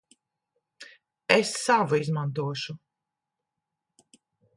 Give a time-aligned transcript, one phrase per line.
[1.35, 2.75] Es savu izmantošu.